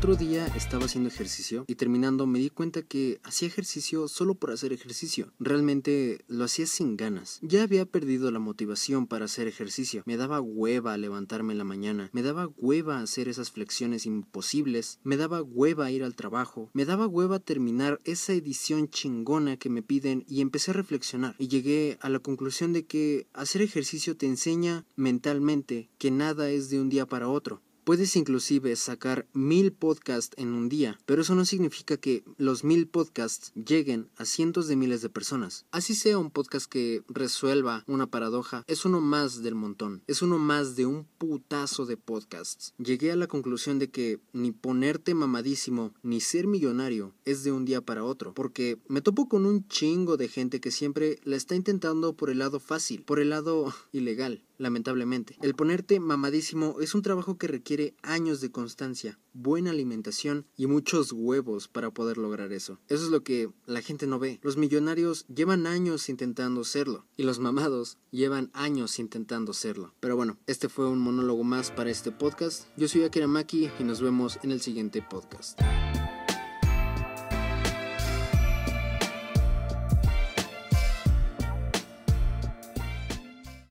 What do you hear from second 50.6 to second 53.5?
que siempre la está intentando por el lado fácil, por el